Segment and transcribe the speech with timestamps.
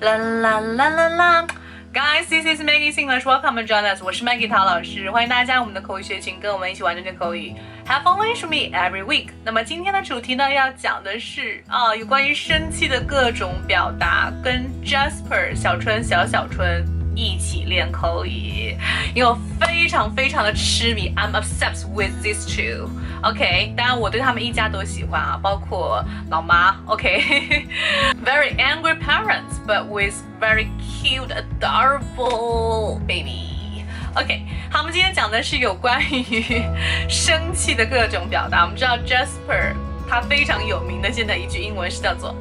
[0.00, 1.46] 啦啦啦啦啦。
[1.92, 3.24] Guys, this is Maggie English.
[3.24, 4.00] Welcome and join us.
[4.02, 7.52] 我是 Maggie 陶老师，欢迎大家我们的口语学群，跟我们一起玩这些口语。
[7.86, 9.30] Have fun with me every week.
[9.44, 16.97] 那么今天的主题呢，要讲的是啊，有关于生气的各种表达，跟 Jasper 小春小小春。
[17.18, 18.76] 一起练口语，
[19.12, 22.88] 因为我非常非常的痴迷，I'm obsessed with these two。
[23.22, 26.76] OK，当然我对他们一家都喜欢啊，包括老妈。
[26.86, 33.82] OK，very angry parents but with very cute adorable baby。
[34.14, 36.62] OK，好，我们今天讲的是有关于
[37.08, 38.62] 生气的各种表达。
[38.62, 39.74] 我们知道 Jasper
[40.08, 42.32] 他非常有名的现在一句英文是叫做。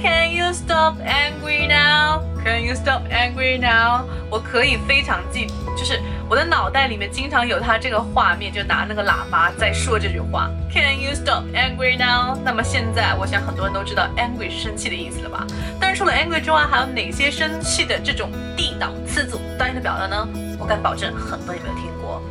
[0.00, 2.22] Can you stop angry now?
[2.42, 4.06] Can you stop angry now?
[4.30, 5.46] 我可以非常记，
[5.76, 10.50] 就是我的脑袋里面经常有他这个画面，就拿那个喇叭在说这句话。
[10.72, 12.34] Can you stop angry now?
[12.42, 15.46] 那么现在，我想很多人都知道 angry 是生气的意思了吧？
[15.78, 20.26] 但是除了 angry 之外，还有哪些生气的这种地道词组单音的表达呢？
[20.58, 22.22] 我敢保证很多人没有听过。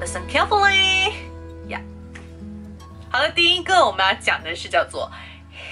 [0.00, 1.12] Listen carefully.
[3.10, 5.10] 好了，第一个我们要讲的是叫做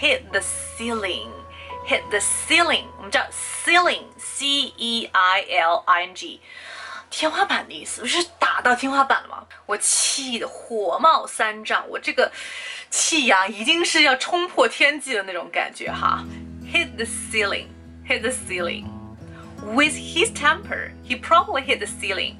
[0.01, 1.29] hit the ceiling。
[1.87, 6.41] Hit the ceiling，我们叫 ceiling，c e i l i n g，
[7.11, 9.47] 天花板的意思，不是打到天花板了吗？
[9.67, 12.33] 我气得火冒三丈，我这个
[12.91, 16.25] 气呀，已经是要冲破天际的那种感觉哈。
[16.73, 18.85] Hit the ceiling，hit the ceiling。
[19.63, 22.37] With his temper, he probably hit the ceiling.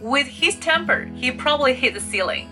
[0.00, 2.46] With his temper, he probably hit the ceiling.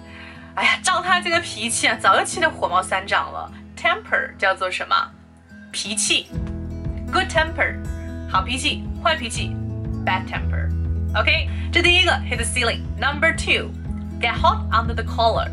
[0.56, 3.52] 哎呀，照他这个脾气啊，早就气得火冒三丈了。
[3.76, 5.10] Temper 叫做什么？
[5.74, 6.28] 脾气
[7.12, 7.74] ，good temper，
[8.30, 9.56] 好脾气，坏脾气
[10.06, 10.70] ，bad temper。
[11.18, 12.82] OK，这第一个 hit the ceiling。
[12.96, 15.50] Number two，get hot under the collar。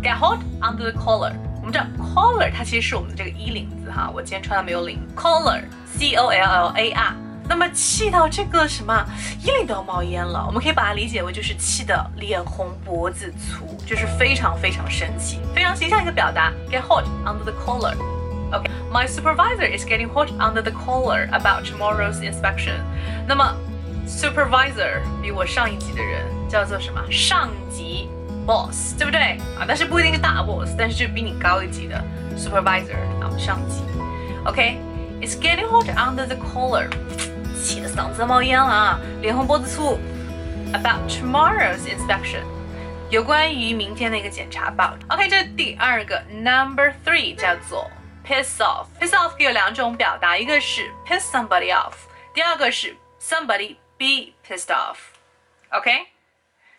[0.00, 1.32] get hot under the collar。
[1.56, 5.00] 我们知道 collar 它其实是我们这个衣领子哈，我今天穿的没有领。
[5.16, 7.16] collar，c o l l a r。
[7.48, 9.04] 那么气到这个什么
[9.42, 16.52] 衣领都要冒烟了，我们可以把它理解为就是气的脸红脖子粗，就是非常非常生气，非常形象一个表达。
[16.70, 17.96] get hot under the collar。
[18.53, 22.81] Okay, my supervisor is getting hot under the collar about tomorrow's inspection.
[23.27, 23.55] 那么，
[24.07, 26.99] supervisor 比我上一级的人叫做什么？
[27.11, 28.09] 上级
[28.47, 29.65] boss，对不对啊？
[29.67, 32.03] 但是不一定是大 boss，但是就比你高一级的
[32.35, 33.83] supervisor 啊，上级。
[34.45, 36.89] OK，it's getting hot under the collar，
[37.61, 39.99] 气得嗓子冒烟了啊，脸红脖子粗。
[40.71, 42.41] About tomorrow's inspection，
[43.09, 44.95] 有关于明天的一个检查报。
[45.09, 47.89] OK，这是第二个 number three 叫做。
[48.25, 51.93] piss off。piss off 可以有两种表达，一个是 piss somebody off，
[52.33, 56.07] 第二个是 somebody be pissed off。OK，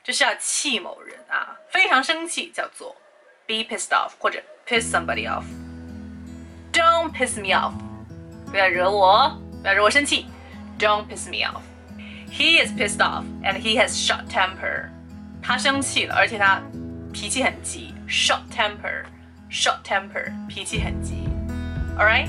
[0.03, 2.97] 就是要气某人啊，非常生气，叫做
[3.47, 7.75] be pissed off 或者 piss somebody off。Don't piss me off，
[8.51, 10.27] 不要惹我，不要惹我生气。
[10.79, 14.89] Don't piss me off。He is pissed off and he has short temper。
[15.43, 16.63] 他生气了，而且他
[17.13, 17.95] 脾气很急。
[18.09, 21.24] Short temper，short temper，脾气很急。
[21.98, 22.28] All right,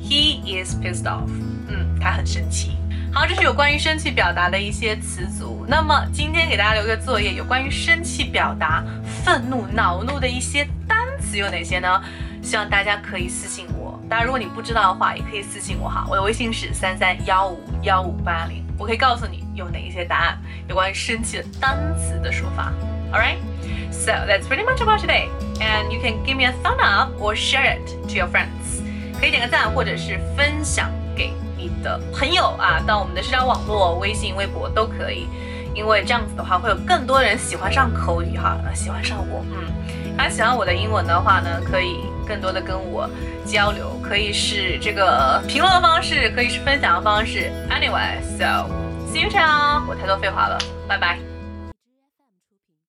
[0.00, 1.28] he is pissed off.
[1.68, 2.76] 嗯，他很生气。
[3.12, 5.66] 好，这是有关于生气表达的一些词组。
[5.68, 8.82] 那么今天给大家留个作业，有关于生气表达、
[9.24, 12.02] 愤怒、恼怒的一些单词有哪些呢？
[12.42, 14.00] 希望大家可以私信我。
[14.08, 16.06] 当然，如果你不知道的话，也可以私信我哈。
[16.08, 22.72] 我的微信是三三幺五幺五八零，我可以告诉你有哪一些答案有关于生气的单词的说法。
[23.10, 23.38] All right,
[23.90, 25.28] so that's pretty much about today,
[25.60, 28.82] and you can give me a thumb up or share it to your friends.
[29.18, 35.26] 可以点个赞，或者是分享给你的朋友啊，到我们的社交网络、微信、微博都可以，
[35.74, 39.42] 因为这样子的话，会有更多人喜欢上口语哈，喜欢上我。
[39.50, 43.08] 嗯，大家喜欢我的英文的话呢，可以更多的跟我
[43.46, 47.50] 交流，可以是这个评论的方式，可以是分享的方式。
[47.70, 48.68] Anyway，so
[49.10, 51.37] see you t o w 我太多废话了，拜拜。